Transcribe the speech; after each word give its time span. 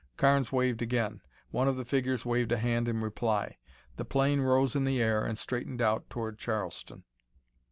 Carnes 0.17 0.51
waved 0.51 0.81
again. 0.81 1.21
One 1.51 1.67
of 1.67 1.77
the 1.77 1.85
figures 1.85 2.25
waved 2.25 2.51
a 2.51 2.57
hand 2.57 2.87
in 2.87 3.01
reply. 3.03 3.59
The 3.97 4.03
plane 4.03 4.41
rose 4.41 4.75
in 4.75 4.83
the 4.83 4.99
air 4.99 5.23
and 5.23 5.37
straightened 5.37 5.79
out 5.79 6.09
toward 6.09 6.39
Charleston. 6.39 7.03